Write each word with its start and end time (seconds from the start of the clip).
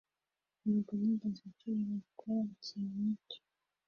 ntabwo 0.59 0.91
nigeze 0.99 1.43
nshobora 1.53 1.91
gukora 2.05 2.47
ikintu 2.61 2.87
nkicyo 2.99 3.39